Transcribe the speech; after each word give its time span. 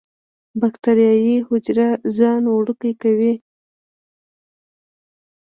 باکټریايي 0.59 1.35
حجره 1.47 1.87
ځان 2.17 2.43
وړوکی 2.49 2.93
کوي. 3.01 3.33